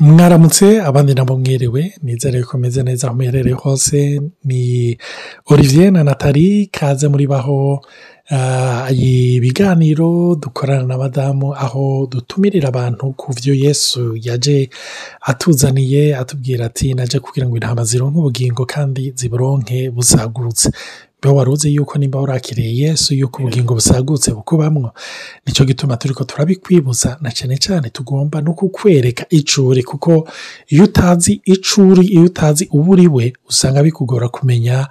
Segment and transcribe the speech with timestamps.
[0.00, 1.92] mwaramutse abandi nabo mwiriwe.
[2.02, 4.20] Nizere ko meze neza aho muherereye hose.
[4.44, 4.98] Ni
[5.46, 7.80] olivier na natali kaze muri baho.
[8.90, 14.70] Ibiganiro dukorana na madamu aho dutumirira abantu ku byo yesu yaje
[15.20, 20.70] atuzaniye atubwira ati naje kugira ngo intama zironke ubugingo kandi ziburonke busagutse
[21.22, 24.90] mbe wari uzi yuko nimba urakiriye yesu yuko ubugingo busagutse bukubamwo
[25.46, 30.28] ni cyo gituma turi ko turabikwibuza na cyane cyane tugomba no kukwereka icuri kuko
[30.68, 34.88] iyo utazi icuri iyo utazi uwo uri we usanga bikugora kumenya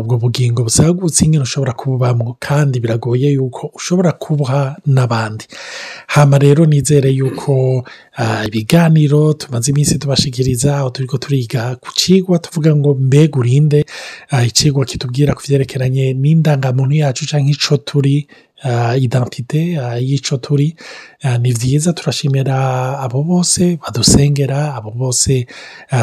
[0.00, 5.44] ubwo bugingo busagutse ingene ushobora kububamwo kandi biragoye yuko ushobora kubuha n'abandi.
[6.06, 7.84] Hama rero nizere yuko
[8.46, 13.84] ibiganiro tumaze iminsi tubashikiriza aho turi ko turiga ku kigwa tuvuga ngo mbega urinde?
[14.46, 18.26] Ikigwa kitubwira ku byerekeranye n'indangamuntu yacu cyangwa icyo turi
[18.98, 19.60] idantite
[20.08, 20.74] y'icyo turi
[21.40, 22.56] ni byiza turashimira
[23.04, 25.46] abo bose badusengera abo bose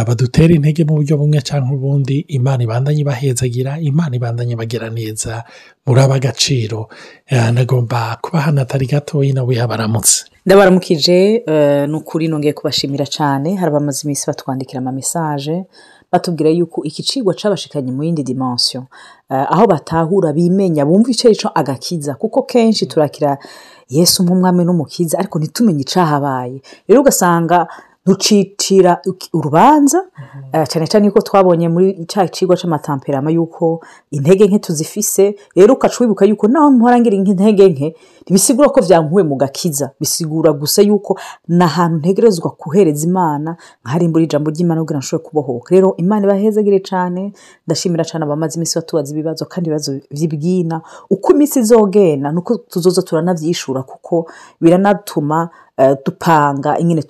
[0.07, 5.43] badutera intege mu buryo bumwe cyangwa ubundi imana ibandanye ibahezagira imana ibandanye bagira neza
[5.85, 6.87] muri aba agaciro
[7.53, 11.43] nagomba kuba hano atari gatoya nawe yabaramutse ndabaramukije
[11.89, 15.65] ni ukuri nongeye kubashimira cyane hari abamaze iminsi batwandikira amamesaje
[16.11, 18.83] batubwira yuko iki cigwa cabashikanye mu yindi dimensiyo
[19.29, 23.37] aho batahura bimenya bumva icyo ari cyo agakiza kuko kenshi turakira
[23.89, 26.61] yesu nk'umwami n'umukiza ariko ntitumenye icahabaye.
[26.87, 27.67] Rero ugasanga
[28.05, 29.01] ducicira
[29.33, 29.99] urubanza
[30.69, 36.25] cyane cyane yuko twabonye muri cya kigo cy'amatamperama yuko intege nke tuzifise rero ukaca wibuka
[36.25, 37.87] yuko naho ntuharangira intege nke
[38.25, 39.91] ntibisigura ko byankuwe mu gakiza.
[39.99, 45.69] Bisigura gusa yuko ni ahantu ntegerezwa kuhereza imana nkaharimbura ijambo ry'imana kugira ngo nshobore kubohoka.
[45.75, 47.33] Rero imana ibahezagire cyane
[47.65, 53.83] ndashimira cyane abamaze iminsi batubaza ibibazo kandi ibibazo by'ibwina uko iminsi izogenda nuko tuzoza turanabyishura
[53.83, 54.29] kuko
[54.61, 55.49] biranatuma
[56.05, 57.03] dupanga ingene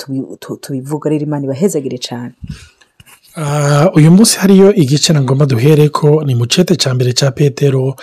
[0.61, 2.33] tubivuga rero imana ibahezagire cyane
[3.95, 7.95] uyu munsi hariyo igice ngomba duhere ko ni mu cete cya mbere cya petero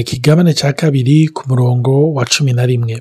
[0.00, 2.98] ikigabane cya kabiri ku murongo wa cumi na rimwe.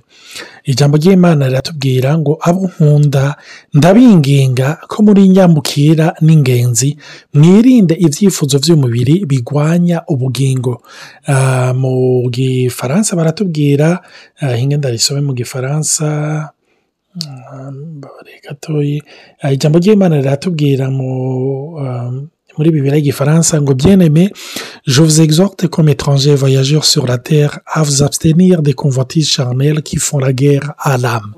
[0.70, 3.36] Ijambo ry'imana riratubwira ngo abo nkunda
[3.74, 6.94] ndabinginga ko muri nyamukira n'ingenzi
[7.34, 10.86] mwirinde ibyifuzo by'umubiri bigwanya ubugingo.
[11.74, 14.06] Mu gifaransa baratubwira
[14.38, 16.06] nk'ingenda risome mu gifaransa
[19.54, 20.86] ijambo ry'imana riratubwira
[22.58, 24.30] muri bibiri y'igifaransa ngo byeneme
[24.86, 29.82] je vous exhorte comme étranger voyageurs sur la terre à vous abstenir des convoitises charnelles
[29.82, 31.34] qui font la guerre à l'âme.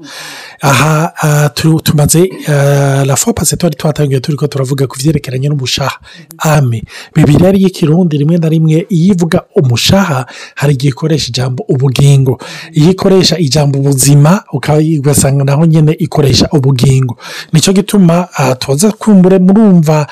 [0.61, 1.49] Aha
[1.83, 5.99] tumaze la fois pase twari twatangiye turi ko turavuga ku byerekeranye n'umushaha
[6.39, 6.83] ame
[7.15, 10.25] bibiri ari y'ikirundi rimwe na rimwe iyo ivuga umushaha
[10.55, 12.37] hari igihe ikoresha ijambo ubugingo.
[12.73, 17.17] Iyo ikoresha ijambo ubuzima ugasanga naho nyine ikoresha ubugingo.
[17.53, 18.27] Nicyo gituma
[18.59, 20.07] tuza kumbure murumva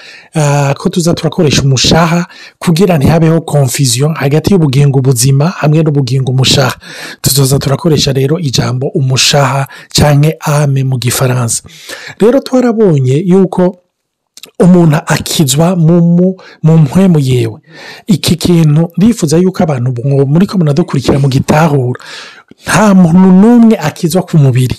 [0.78, 2.26] ko tuza turakoresha umushaha
[2.60, 6.76] kugira ntihabeho konfiziyo hagati y'ubugingo ubuzima hamwe n'ubugingo umushaha.
[7.22, 11.62] Tuzoza turakoresha rero ijambo umushaha cyangwa ame mu gifaransa.
[12.20, 13.78] Rero twarabonye yuko
[14.60, 17.60] umuntu akizwa mu mpwemu yewe.
[18.08, 19.94] Iki kintu ndifuza yuko abantu
[20.26, 22.02] muri ko munadukurikira mu gitahura.
[22.66, 24.76] Nta muntu n'umwe akizwa ku mubiri.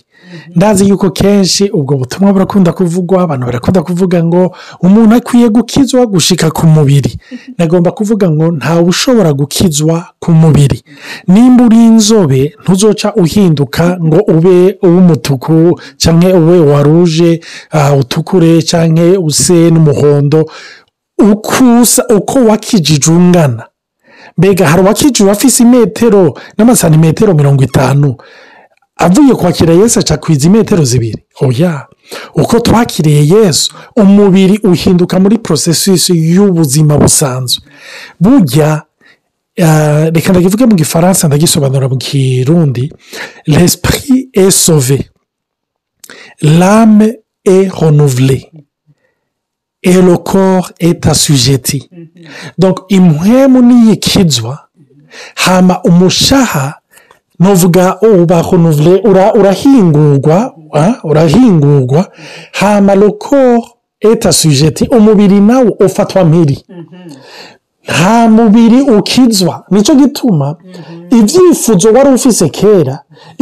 [0.56, 6.50] Ndazi yuko kenshi ubwo butumwa burakunda kuvugwa abantu barakunda kuvuga ngo umuntu akwiye gukizwa gushika
[6.50, 7.16] ku mubiri.
[7.58, 10.82] Nagomba kuvuga ngo ntawe ushobora gukizwa ku mubiri.
[11.28, 17.40] Nimba uri inzobe ntuzoca uhinduka ngo ube uw'umutuku cyangwa ube wa ruje
[18.00, 20.50] utukure cyangwa use n'umuhondo.
[22.16, 23.66] Uko wakijije ungana.
[24.38, 28.16] Mbega hari uwakijije afise imetero n'amasantimetero mirongo itanu.
[28.98, 31.22] Avuye kwakira yesu aca kwiza imetero zibiri.
[31.40, 31.86] Oya
[32.34, 37.64] uko twakiriye yesu umubiri uhinduka muri porosesisi y'ubuzima busanzwe.
[38.20, 38.82] Burya
[40.14, 42.92] reka ndagivuge mu gifaransa ndagisobanura mu kirundi.
[43.46, 45.10] L'esprit est sauvé.
[46.42, 47.12] L'âme
[47.44, 48.50] est renouvelée.
[49.82, 51.88] Et le corps est assujetti.
[52.58, 54.58] Donc impwemu niyikizwa
[55.34, 56.74] hama umushaha
[57.40, 59.00] nuvuga uba renouvelé
[59.38, 60.54] urahingurwa
[61.04, 62.06] urahingurwa
[62.52, 63.68] hama le corps
[64.00, 66.64] est assujetti umubiri nawo ufatwa mpiri
[67.88, 70.56] nta mubiri ukizwa ni cyo gituma
[71.10, 72.98] ibyifuzo wari ufise kera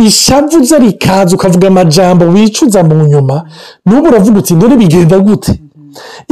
[0.06, 3.44] ishavu ze rikaza ukavuga amajambo wicuza mu nyuma
[3.86, 5.60] n'ubu uravuga uti ndore bigenda gute?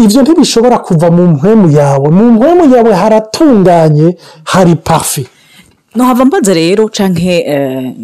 [0.04, 2.08] Ibyo ntibishobora kuva mu mpwemu yawe.
[2.10, 5.26] Mu mpwemu yawe haratunganye hari parufe
[5.94, 7.94] nohava mbaza rero canke eh,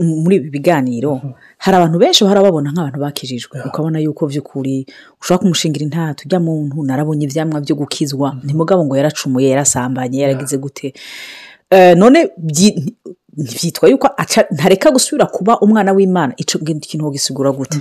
[0.00, 1.20] muri ibi biganiro
[1.58, 3.60] hari abantu benshi bahora babona nk'abantu bakijijwe.
[3.66, 4.86] Ukabona yuko by'ukuri
[5.20, 8.36] ushobora kumushingira intaha tujya muntu narabonye ivyamwa byo gukizwa.
[8.44, 10.92] Ntimugabo ngo yaracumuye yarasambanye yaragize gute?
[11.70, 12.28] Eh, none
[13.36, 14.08] byi- ntibyitwa yuko
[14.54, 16.32] ntareka gusubira kuba umwana w'imana.
[16.36, 17.78] Ico kintu wogisigura gute?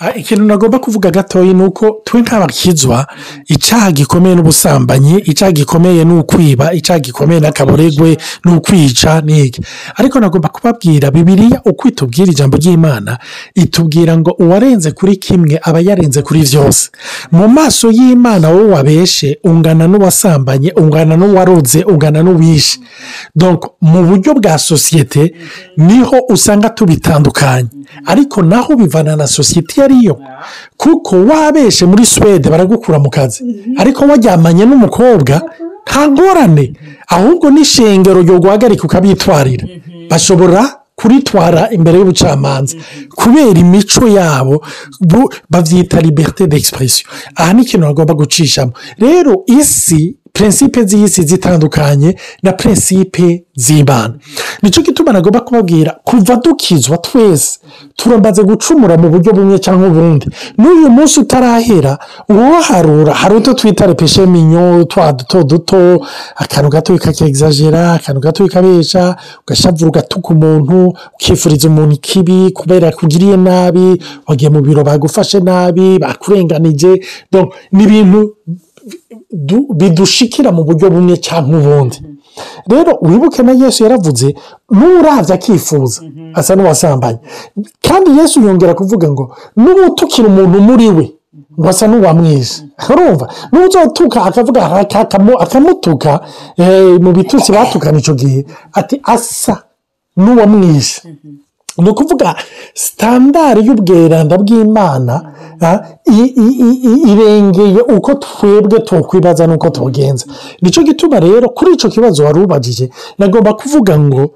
[0.00, 3.06] Ah, ikintu nagomba kuvuga gatoya ni uko twe nk'abakizwa
[3.46, 9.60] icyaha gikomeye n'ubusambanyi icyaha gikomeye ni ukwiba icyaha gikomeye n'akaboregwe ni ukwica n'iki.
[9.96, 13.18] Ariko nagomba kubabwira bibiriya uko itubwira ijambo ry'imana
[13.54, 16.90] itubwira ngo uwarenze kuri kimwe aba yarenze kuri byose.
[17.30, 22.80] Mu maso y'imana wowe wabeshe ungana n'uwasambanye ungana n'uwaroze ungana n'uwishe.
[23.80, 25.22] Mu buryo bwa sosiyete
[25.76, 27.68] ni ho usanga tubitandukanye.
[28.06, 30.14] Ariko naho bivana na sosiyete iyo ariyo
[30.76, 33.40] kuko wabeshe muri suwede baragukura mu kazi.
[33.80, 35.34] Ariko waryamanye n'umukobwa
[35.86, 36.66] nta ngorane.
[37.16, 39.64] Ahubwo n'ishengero ryo guhagarika ukabitwarira.
[40.10, 40.60] Bashobora
[40.96, 42.74] kuritwara imbere y'ubucamanza.
[43.20, 44.54] Kubera imico yabo
[45.50, 47.06] babyita liberite d'expression.
[47.36, 48.72] Aha ni ikintu bagomba gucishamo.
[48.98, 54.14] Rero isi prinsipe z'isi zitandukanye na prinsipe z'imana.
[54.62, 57.58] Nicyo gituma nagomba kubabwira kuva dukizwa twese
[57.96, 60.26] turamaze gucumura mu buryo bumwe cyangwa ubundi.
[60.58, 61.98] N'uyu munsi utarahera
[62.28, 69.16] uwaharura hari utwo twita repeshe minyo twa duto duto akantu gato kakegizajera akantu gato kabesha
[69.46, 77.00] ugashavura ugatuka umuntu ukifuriza umuntu ikibi kubera kugiriye nabi wagiye mu biro bagufashe nabi bakurenganije.
[77.72, 78.34] Ni ibintu
[79.80, 81.98] bidushikira mu buryo bumwe cyangwa ubundi.
[82.70, 84.28] Rero wibuke na yesu yaravuze
[84.78, 86.00] n'urabya akifuza.
[86.38, 87.18] Asa n'uwasambanye
[87.86, 89.24] kandi yesu yongera kuvuga ngo
[89.56, 91.06] n'ubutukira umuntu muri we
[91.58, 92.56] ngo asa n'uwamwishe
[92.92, 93.26] urumva?
[93.52, 94.60] N'uzotuka akavuga
[95.02, 96.10] akamu- akamutuka.
[96.58, 98.40] Eh, mu bitutsi batukana icyo gihe.
[98.78, 99.54] Ati asa
[100.22, 100.98] n'uwamwishe
[101.78, 102.34] ni ukuvuga
[102.74, 105.14] sitandari y'ubweranda bw'imana
[105.60, 105.78] ah,
[107.10, 110.26] irengeye uko twebwe tukwibaza n'uko tugenza
[110.62, 114.30] ni cyo gituma rero kuri icyo kibazo wari ubajije nagomba kuvuga ngo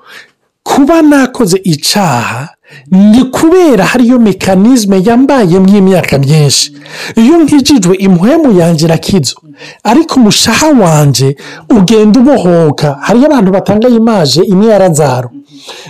[0.63, 2.49] kuba nakoze icyaha
[2.91, 6.73] ni kubera hariyo mekanizme yambayemo imyaka myinshi.
[7.17, 9.37] Iyo nkijijwe impuhemu yanjye irakizo
[9.85, 11.37] ariko umushaha wanjye
[11.77, 12.99] ugenda ubohoka.
[13.01, 15.31] Hariyo abantu batanga imaje imwe ya razaro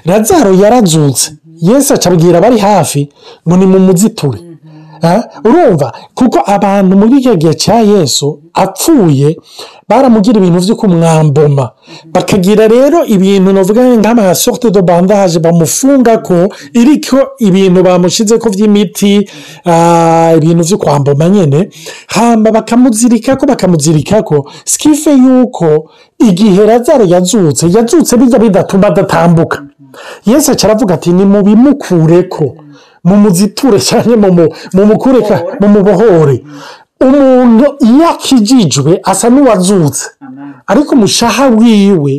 [0.05, 1.33] razaro yarazutse.
[1.61, 3.09] Yesu acabwira abari hafi
[3.49, 4.39] ngo ni mu muziture
[5.03, 5.93] Ah, urumva?
[6.15, 9.37] Kuko abantu muri gihe cya yesu apfuye
[9.89, 11.71] baramugira ibintu byo kumwamboma
[12.15, 16.49] bakagira rero ibintu navuga nk'ama sorte de bandage bamufunga ko
[16.81, 19.29] iriko ibintu bamushyize ko by'imiti
[19.65, 21.69] ah, ibintu byo kwamboma nyine
[22.09, 25.91] hamba bakamuzirika ko bakamuzirika ko sikife yuko
[26.29, 29.59] igihe razaro yazutse yazutse bijya bidatuma adatambuka.
[30.27, 32.45] Yesu aravuga ati ni mu bimukureko
[33.05, 36.45] mu muziture cyane mu mukureka mu mubohore.
[37.01, 40.05] Umuntu iyo akijijwe asa n'uwazutse.
[40.67, 42.15] Ariko umushaha wiwe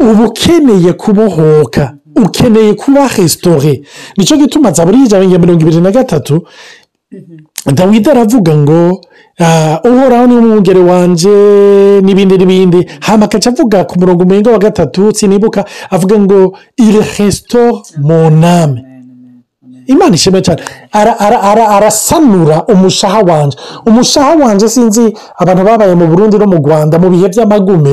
[0.00, 1.94] uba ukeneye kubohoka
[2.24, 3.82] ukeneye kuba resitore
[4.16, 6.42] ni cyo gituma zaburi y'ijana na mirongo ibiri na gatatu
[7.74, 9.00] dawidi aravuga ngo
[9.40, 11.30] ah, uhoraho ni umwungere wanjye
[12.04, 12.80] n'ibindi n'ibindi.
[13.00, 16.38] Hano agaca avuga ku murongo wa gatatu sinibuka avuga ngo
[16.76, 18.87] iri resito mu name
[19.92, 20.62] imana ishimwe cyane.
[20.92, 23.56] Ara- ara- ara- arasanura umushaha wanjye
[23.88, 25.04] umushaha wanjye sinzi
[25.42, 27.92] abantu babaye mu burundi no mu rwanda mu bihe by'amagume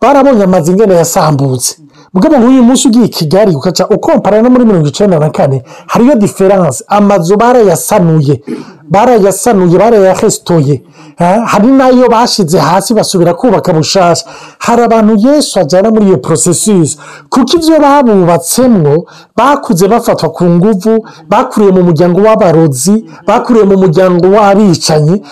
[0.00, 1.70] barabonye amazu ingene yasambutse.
[2.14, 6.14] Mugabo nk'uyu munsi ugiye i kigali ukaca ukompara no muri mirongo icyenda na kane hariyo
[6.14, 8.42] diferanse amazu barayasanuye
[8.90, 10.82] barayasanuye barayaresitoye
[11.18, 14.24] Ha, hari n'ayo bashyize hasi basubira kubaka bushasha.
[14.58, 16.98] Hari abantu yesu ajyana muri iyo porosesisi
[17.30, 25.22] kuko ibyo babubatsemwo bakuze bafatwa ku nguvu bakuriye mu muryango w'abarozi bakuriye mu muryango w'abicanyi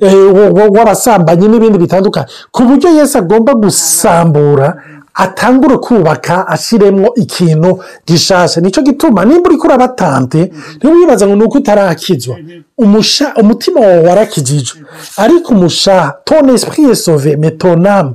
[0.00, 2.26] eh, wa- wa- w'abasambanyi n'ibindi bitandukanye.
[2.52, 4.76] Ku buryo yesu agomba gusambura
[5.14, 11.44] atangure kubaka ashyiremo ikintu gishasha ni cyo gituma nimba uri kuri abatante ntiwibaza ngo ni
[11.44, 12.36] uko utarakizwa.
[12.78, 14.78] Umusha- umutima wawe warakijijwe
[15.16, 18.14] ariko umushaha ton esprit est sauvé mais ton âme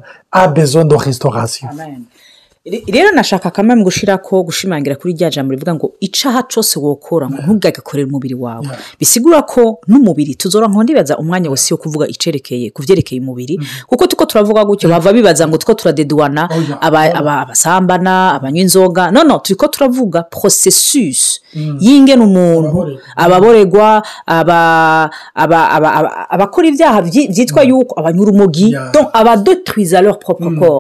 [2.88, 7.38] rero nashaka kamwe gushira ko gushimangira kuri rya jambo rivuga ngo icaha cose wokora ngo
[7.42, 8.68] ntugagakorere umubiri wawe.
[9.00, 14.08] Bisigura ko n'umubiri tuzora nko ndibaza umwanya wose wo kuvuga icerekeye ku vyerekeye umubiri kuko
[14.08, 16.50] tuko turavuga gutyo bava bibaza ngo tuko turadeduana
[16.82, 19.12] aba- aba- abasambana abanywa inzoga.
[19.12, 21.42] No no turiko turavuga processus
[21.80, 24.04] y'ingene umuntu ababoregwa.
[24.26, 28.76] aba- aba- aba- aba- abakora ibyaha vyitwa yuko abanyura umugi
[29.14, 30.80] abadetruisa leur propre corps.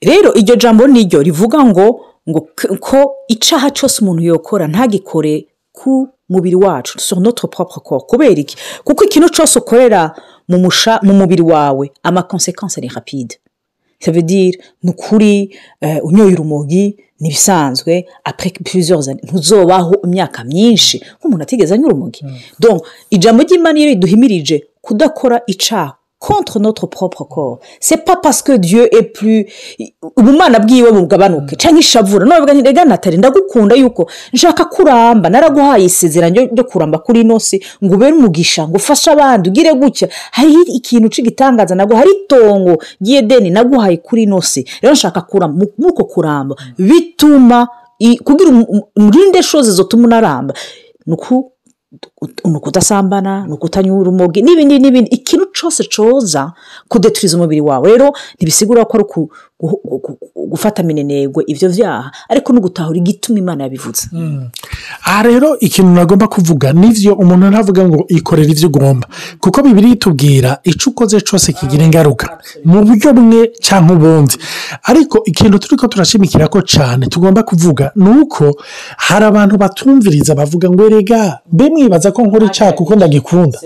[0.00, 2.40] Rero iryo jambo niryo rivuga ngo ngo
[2.80, 8.06] ko icaha cyose umuntu yokora ntagikore ku mubiri wacu sur notre propre corps.
[8.06, 8.56] Kubera iki?
[8.84, 10.14] Kuko ikintu cyose ukorera
[10.48, 13.34] mu musha mu mubiri wawe amakonsekansi ni rapide
[14.00, 20.44] ça veut dire ni ukuri eh, unyoye urumogi ni ibisanzwe après plusieurs années ntuzobaho imyaka
[20.44, 22.24] myinshi nk'umuntu atigeze anywa urumogi.
[22.60, 27.58] Donc ijambo ry'imana iyo riduhimirije kudakora icaha contre notre propre corps.
[27.80, 29.46] C'est pas parce que dieu est plus
[30.16, 32.26] ubumana bwiwe bugabanuke cyangwa ishavura.
[32.40, 37.94] Nti rega natali ndagukunda yuko nshaka kuramba naraguhaye isezerano ryo kuramba kuri ino si ngo
[37.94, 40.08] ubere umugisha ngo ufashe abandi ugire gutya.
[40.32, 44.40] Hari ikintu cy'igitangaza naguha hari itongo ry'edeni naguhaye kuri ino
[44.82, 46.56] rero nshaka kuramba Mu- muri uko kuramba.
[46.78, 47.68] Bituma
[48.24, 50.54] kugira umu- umurinde shoze zotuma unaramba.
[51.06, 51.52] Ni uku
[52.44, 55.10] ni ukudasambana ni ukutanywa urumogi n'ibindi n'ibindi.
[55.10, 56.52] Ikintu cyose cyoza
[56.88, 59.04] kudeturiza umubiri wawe rero ntibisigura ko ari
[59.60, 64.06] uku- gu- gu- gu- gufata minenegwe ibyo byaha ariko no gutahura igituma imana yabivuze.
[65.04, 69.06] Aha rero ikintu nagomba kuvuga nivyo umuntu ntavuga ngo ikorera ibyo ugomba.
[69.40, 72.38] Kuko bibiri itubwira icyo ukoze cyose kigira ingaruka.
[72.64, 74.34] Mu buryo bumwe cyangwa ubundi.
[74.82, 78.54] Ariko ikintu turi ko turashimikira ko cyane tugomba kuvuga ni uko
[78.96, 83.58] hari abantu batumviriza bavuga ngo erega mbe mwibaza ko nkora icyaha kuko ndagikunda.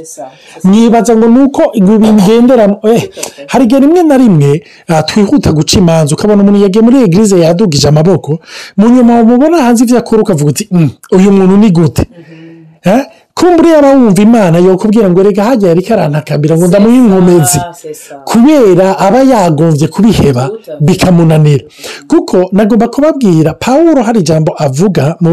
[0.65, 3.11] Mwibaza ngo ni uko ngo bigendera eh,
[3.49, 7.89] hari igihe rimwe na rimwe ah, twihuta guca imanza ukabona umuntu yagiye muri egirize yadugije
[7.89, 8.31] amaboko
[8.79, 12.05] mu nyuma wamubona hanze ibyo akora ukavuga uti "Mm, uyu muntu ni gute?
[12.85, 13.03] Eh,
[13.35, 17.59] kumbura yaba wumva imana yokubwira ngo reka hajya yari karantakambira ngo ndamuhe inkomezi
[18.25, 21.65] kubera aba yagombye kubiheba bikamunanira.
[22.11, 25.33] Kuko nagomba kubabwira paul hari ijambo avuga mu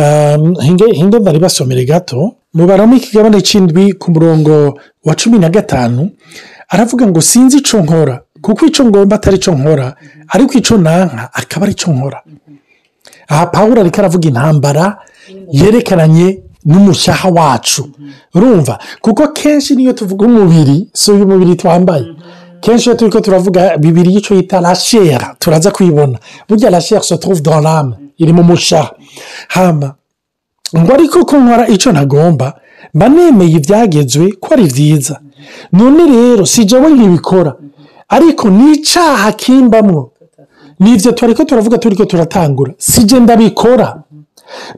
[0.00, 4.74] um, hinge bari basomere gato mu baramo ikigabane cy'indwi ku murongo
[5.06, 6.10] wa cumi na gatanu
[6.68, 8.20] aravuga ngo sinzi icyo nkora.
[8.42, 9.94] Kuko icyo ngomba atari icyo nkora
[10.28, 12.18] ariko icyo nanka akaba ari icyo nkora.
[13.28, 14.84] Aha paul ariko aravuga intambara
[15.52, 17.82] yerekeranye n'umushaha wacu.
[18.34, 18.78] Urumva?
[19.00, 22.06] Kuko kenshi niyo tuvuga umubiri si uyu mubiri twambaye?
[22.60, 26.18] Kenshi iyo turi ko turavuga bibiri y'icyo yita rashera turaza kuyibona.
[26.48, 28.92] Burya rashera se turuve dans l'âme iri mu mushaha.
[29.48, 29.94] Hama
[30.76, 32.54] ngo ariko ko nkora icyo ntagomba
[32.94, 35.20] mba nemeye ibyagezwe ko ari byiza
[35.72, 37.52] none rero si jyewe nkibikora.
[38.16, 40.10] Ariko ni icyaha kimbamwo?
[40.80, 42.72] Nibyo turi ko turavuga turi ko turatangura.
[42.78, 44.02] Si jye ndabikora?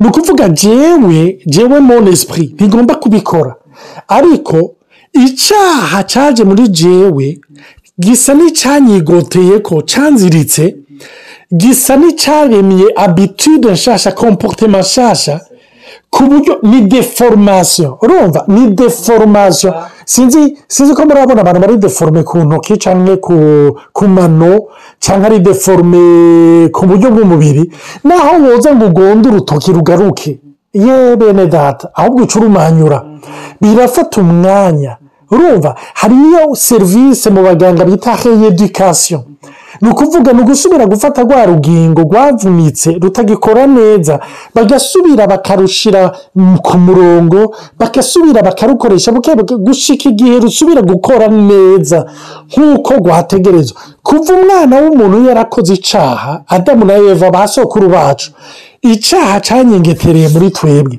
[0.00, 3.54] Ni ukuvuga jyewe jyewe mon esprit ntigomba kubikora.
[4.08, 4.74] Ariko
[5.12, 7.40] icyaha cyaje muri jyewe
[8.00, 10.64] gisa n'icyanyigoteye ko cyanziritse
[11.60, 15.40] gisa n'icyaremye abitude nshasha komporutema nshasha
[16.14, 18.44] ku buryo ni deforomasiyo urumva?
[18.48, 19.70] Ni deforomasiyo
[20.04, 23.16] sinzi sinzi ko murabona abantu bari deforome ku ntoki cyangwa
[23.96, 24.52] ku mano
[25.00, 26.02] cyangwa ari deforome
[26.74, 27.64] ku buryo bw'umubiri.
[28.04, 30.30] Naho woza ngo ugonde urutoki rugaruke.
[30.84, 32.98] Ye bene data ahubwo ucurumanyura
[33.60, 34.92] birafata umwanya.
[35.32, 35.70] Urumva?
[35.94, 39.18] Hariyo serivisi mu baganga bita heyedikasiyo
[39.82, 44.20] ni ukuvuga ni ugusubira gufata rwa rugingo rwavunitse rutagikora neza.
[44.54, 46.12] Bagasubira bakarushyira
[46.62, 49.12] ku murongo bagasubira bakarukoresha
[49.58, 52.06] gushika igihe rusubira gukora neza.
[52.50, 53.80] Nk'uko rwategerezwa.
[54.02, 58.30] Kuva umwana w'umuntu yarakoze icyaha adamu na eva ba sokuru bacu
[58.82, 60.98] icyaha cyanyengetereye muri twebwe.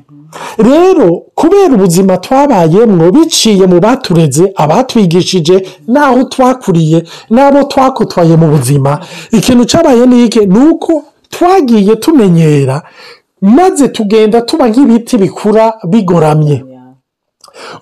[0.58, 5.56] Rero kubera ubuzima twabayemo biciye mu batureze abatwigishije
[5.92, 6.98] n'aho twakuriye
[7.30, 8.92] n'abo twakutwaye mu buzima.
[9.38, 10.40] Ikintu cyabaye ni iki?
[10.46, 10.92] Ni uko
[11.30, 12.82] twagiye tumenyera
[13.40, 16.64] maze tugenda tuba nk'ibiti bikura bigoramye.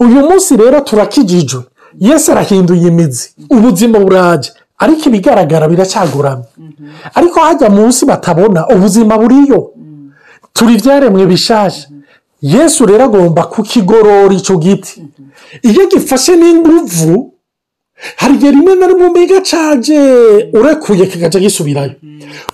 [0.00, 1.62] Uyu munsi rero turakijijwe.
[2.00, 3.26] Yesu arahinduye imizi.
[3.50, 4.50] Ubuzima buraje.
[4.78, 6.44] Ariko ibigaragara biracyagoramye
[7.14, 9.70] ariko hajya munsi batabona ubuzima buriyo.
[10.52, 11.82] Turi ibyaremwe bishaje.
[12.42, 15.02] Yesu rero agomba kukigorora icyo giti.
[15.62, 17.32] Iyo gifashe n'inguvu
[18.16, 19.98] hari igihe rimwe na rimwe umenya caje
[20.52, 21.92] urekuye kikajya gisubirayo.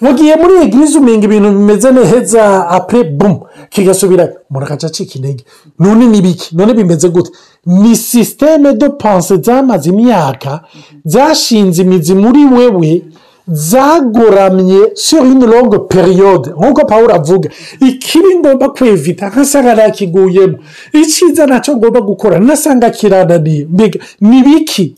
[0.01, 5.45] Mugiye muri egirize umenga ibintu bimeze neza apure bumu kigasubirayo umuntu akajya acika intege.
[5.79, 6.57] None ni biki?
[6.57, 7.31] None bimeze gute?
[7.67, 10.61] Ni sisiteme do panse zamaze imyaka
[11.05, 13.03] zashinze imizi muri wewe
[13.49, 17.51] zagoramye sur une longue periyode nk'uko paul avuga
[17.81, 20.59] ikibi ngomba kwevita nkasanga nakiguyemo
[20.93, 23.65] icyiza na cyo ngomba gukora nasanga kirananiye.
[23.71, 24.95] Mbega ni biki?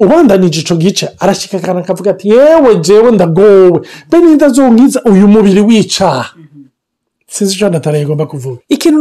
[0.00, 1.08] Ubandanije icyo gice?
[1.18, 3.80] Arashyika akavuga ati yewe njyewe ndagowe.
[4.08, 6.26] Mbe n'inda zongiza uyu mubiri wicaha
[7.28, 8.60] sinzi icyo natara igomba kuvuga.
[8.68, 8.98] Ikintu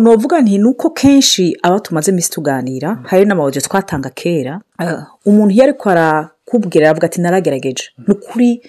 [0.00, 4.60] nuvuga nti ni uko kenshi aba tumaze iminsi tuganira hari n'amawudiyo twatanga kera
[5.26, 5.88] umuntu iyo ariko
[6.44, 7.84] kubwira aravuga ati naragerageje.
[8.06, 8.62] Ni ukuri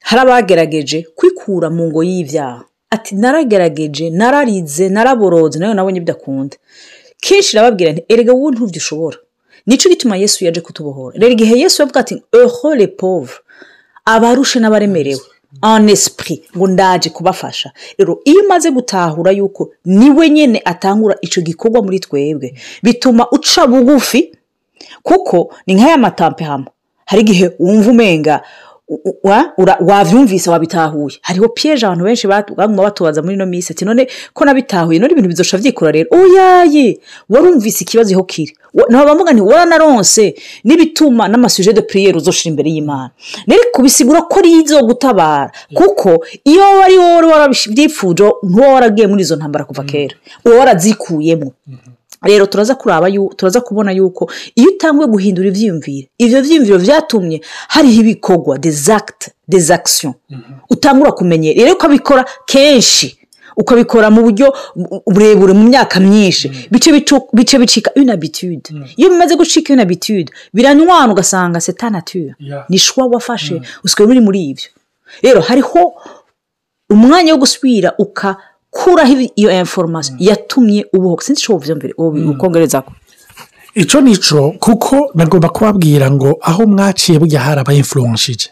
[0.00, 2.64] hari abagerageje kwikura mu ngo y'ibyaha.
[2.90, 6.56] Ati naragerageje nararize naraboroze nawe nabonye bidakunda
[7.20, 9.18] kenshi irababwira nti erega wowe ntubyo ushobora.
[9.66, 11.18] Nicyo gituma yesu yaje kutubohora.
[11.18, 13.34] Rero igihe yesu yavuga ati eho le pauvre
[14.04, 15.24] abarushe n'abaremerewe
[15.62, 17.72] en esprit ngo ndaje kubafasha.
[17.98, 23.66] Rero iyo umaze gutahura yuko ni we nyine atangura icyo gikorwa muri twebwe bituma uca
[23.66, 24.32] bugufi
[25.02, 26.66] kuko ni nk'aya matampe hano
[27.06, 28.40] hari igihe wumva umenga
[29.80, 31.16] wabyumvise wabitahuye.
[31.22, 35.28] Hariho piyeje abantu benshi baguma batubaza muri ino minsi ati none ko nabitahuye none ibintu
[35.28, 36.08] bizosha byikora rero?
[36.12, 37.00] Oyaye!
[37.28, 38.52] Warumvise ikibazo iho kiri.
[38.90, 40.34] Ntabwo bavuga nti waranaronse
[40.64, 43.10] n'ibituma n'amasuje de puriyeri uzoshira imbere y'imana.
[43.48, 45.50] Rero kubisigura ko ari izo gutabara.
[45.74, 50.14] Kuko iyo wari wowe warabyifuje ntuba waragiye muri izo ntambara kuva kera.
[50.44, 51.52] Uba warazikuyemo.
[52.24, 58.58] Rero turaza kuraba turaza kubona yuko iyo utanguye guhindura ibyiyumviro ibyo byiyumviro byatumye hariho ibikorwa
[58.58, 60.14] dezagite dezagisiyo
[60.70, 63.18] utangura kumenyera rero ukabikora kenshi
[63.56, 64.50] ukabikora mu buryo
[65.06, 66.50] burebure mu myaka myinshi.
[67.36, 68.66] Bice bicika inabitude
[68.98, 72.34] iyo bimaze gucika inabitude biranywana ugasanga setanature
[72.68, 74.68] ni shwa wafashe usigaye uri muri ibyo
[75.22, 75.94] rero hariho
[76.90, 78.36] umwanya wo gusubira uka
[78.76, 81.72] kuraho iyo inforomasiyo yatumye ubuho sinzi icyo buvuze
[82.32, 82.90] ukongereza ko
[83.74, 88.48] icyo ni cyo kuko nagomba kubabwira ngo aho mwaciye burya harabaye influenshije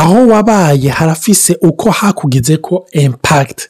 [0.00, 3.66] aho wabaye harafise uko hakugize ko impakiti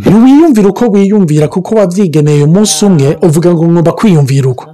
[0.00, 4.64] ntiwiyumvire uko wiyumvira kuko wabyigeneye umunsi umwe uvuga ngo ngomba kwiyumvira uko.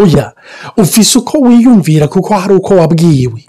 [0.00, 0.32] Oya
[0.76, 3.40] ufise uko wiyumvira kuko hari uko wabwiwe.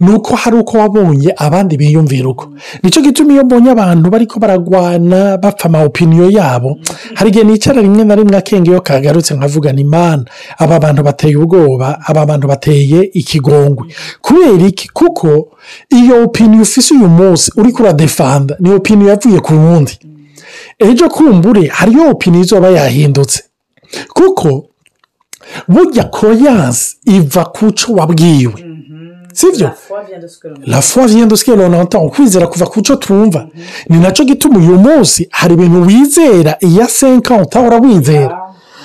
[0.00, 2.48] Ni uko hari uko wabonye abandi biyumvira uko
[2.82, 6.78] ni cyo gituma iyo mbonye abantu bari ko baragwana bapfa amawopiniyo yabo
[7.14, 10.24] hari igihe nicara rimwe na rimwe akenge iyo kagarutse nkavugana imana.
[10.58, 13.86] Aba bantu bateye ubwoba aba bantu bateye ikigongwe.
[14.22, 14.88] Kubera iki?
[14.88, 15.48] Kuko
[15.90, 19.98] iyo opiniyo ufise uyu munsi uri kuradefanda ni opiniyo yavuye ku wundi.
[20.78, 23.42] Ejo kumbure hariyo opiniyo izoba yahindutse.
[24.14, 24.66] Kuko
[25.68, 28.54] burya koyanse iva ku cyo wabwiwe.
[29.34, 29.70] Sibyo
[30.66, 32.02] la foi vient de ce que l'on entend.
[32.06, 33.46] Ukwizera kuva ku cyo twumva
[33.90, 38.36] ni na cyo gituma uyu munsi hari ibintu wizera iya senka utahora wizera.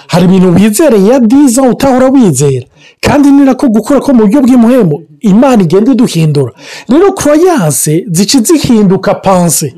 [0.07, 2.65] Hari ibintu wizera iya diza utahora wizera.
[3.01, 6.51] Kandi ni nako gukora ko mu buryo bw'imuhemu imana igenda iduhindura.
[6.89, 9.73] Rero koroyanse zica zihinduka panse.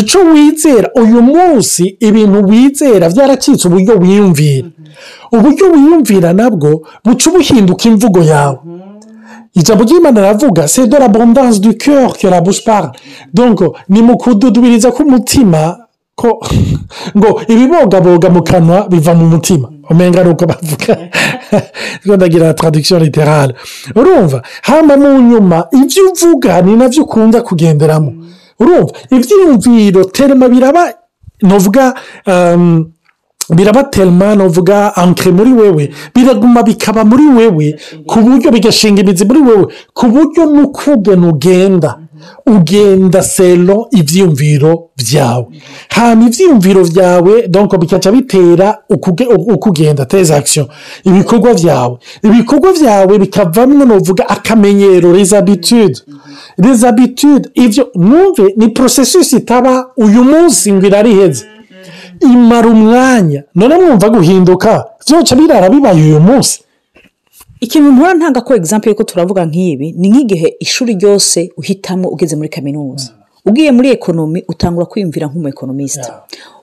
[0.00, 4.68] Icyo wizera uyu munsi ibintu wizera byaracitse uburyo wiyumvira.
[5.32, 6.70] Uburyo wiyumvira nabwo
[7.04, 8.58] buca buhinduka imvugo yawe.
[9.54, 12.90] Ijambo ry'imana riravuga c'est de l'abondance du cœur que la bouche parle.
[13.34, 15.78] Donc ni mu kududubiriza k'umutima
[16.14, 16.40] ko
[17.16, 20.96] ngo ibibogaboga mu kanwa biva mu mutima umenga ni uko bavuga
[22.04, 23.54] ndagira traduction literale
[23.96, 28.12] urumva hano mu nyuma ibyo uvuga ni na byo ukunda kugenderamo
[28.60, 30.92] urumva ibyiyumviro terima biraba
[31.42, 31.94] nuvuga
[32.26, 32.86] biraba
[33.90, 39.66] terima nuvuga ankire muri wewe biraguma bikaba muri wewe ku buryo bigashinga imizi muri wewe
[39.94, 41.98] ku buryo n'ukugena ugenda
[42.46, 45.46] ugenda selo ibyiyumviro byawe
[45.88, 50.68] hanyuma ibyiyumviro byawe donko bikaca bitera uko ugenda tezakisiyo
[51.04, 55.98] ibikorwa byawe ibikorwa byawe bikavamo nuvuga akamenyero rezabitude
[56.58, 61.44] rezabitude ibyo mwumve ni porosesisi itaba uyu munsi ngo irariheze.
[62.22, 64.84] Imara umwanya none mwumva guhinduka.
[65.08, 66.62] Byoca birara bibaye uyu munsi.
[67.60, 72.48] Ikintu mpora ntanga ko egizampu yuko turavuga nk'ibi ni nk'igihe ishuri ryose uhitamo ugeze muri
[72.48, 73.10] kaminuza.
[73.46, 76.08] Ugiye muri ekonomi utangura kwiyumvira nk'umu ekonomisite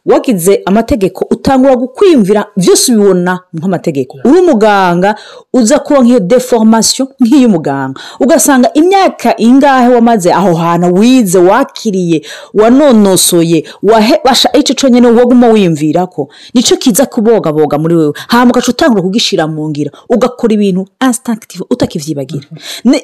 [0.06, 4.18] wagize amategeko utangura kwiyumvira byose ubibona nk'amategeko.
[4.26, 5.16] Uri umuganga
[5.54, 12.22] uza kuba nk'iyo deforomasiyo nk'iy'umuganga ugasanga imyaka ingahe wamaze aho hantu wize wakiriye
[12.54, 18.14] wanonosoye wahebasha icyo cyonyine waguma wiyumvira ko ni cyo kiza kubogaboga muri wewe.
[18.28, 22.48] Hanyuma ugaca utangura kugishyira mu ngira ugakora ibintu asitantitive utakibyibagira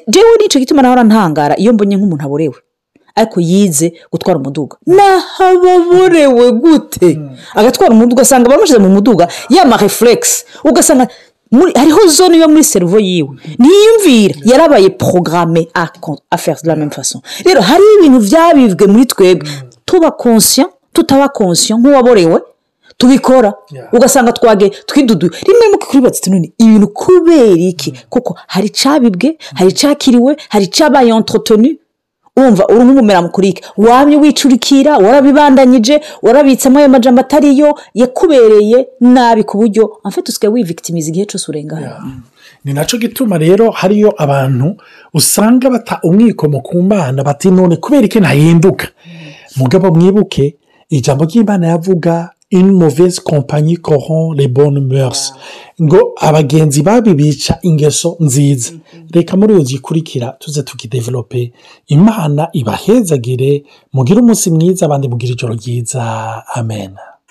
[0.08, 2.54] jewe ni cyo gituma nawe ntangara iyo mbonye nk'umuntu aborewe.
[3.16, 4.76] Ariko yize gutwara umuduga.
[4.86, 7.18] Nahababorewe gute?
[7.54, 9.28] Agatwara umuduga ugasanga bamushyize mu muduga.
[9.50, 11.08] Yama refuregisi ugasanga
[11.74, 13.28] hariho zone yo muri serivo yiwe.
[13.58, 15.66] Ntiyiyumvira yarabaye porogaramu
[16.30, 19.48] aferi de la meme faso rero hariho ibintu byabibwe muri twebwe.
[19.84, 22.40] Tuba konsiyo tutaba konsiyo nk'uwaborewe
[22.98, 23.54] tubikora.
[23.92, 25.30] Ugasanga twage twiduduye.
[25.46, 27.92] Rimwe mu kuri none ibintu kubera iki?
[28.10, 31.76] Kuko hari icyabibwe hari icyakiriwe hari icyabaye entretenu
[32.36, 39.98] wumva uri nk'umumeramukuriye wamye wicurikira warabibandanyije warabitsemo ayo majambo atariyo yakubereye nabi ku buryo.
[40.04, 42.04] Afite usigaye wivigitimiza igihe cyose urengana
[42.64, 44.76] ni na cyo gituma rero hariyo abantu
[45.14, 48.86] usanga bata umwikomo ku mbana bati none kubera iki ntahinduka
[49.56, 50.56] mugabo mwibuke
[50.90, 55.32] ijambo ry'imana yavuga une mauvaise compagnie corrompt les bonnes mœurs.
[55.80, 58.72] Ngo abagenzi babi bica ingeso nziza.
[59.12, 61.52] Reka muri iyo gikurikira tuze tukidevelope.
[61.86, 66.02] Imana ibahezagire mugire umunsi mwiza abandi mugire ijoro ryiza.
[66.54, 66.90] Amen.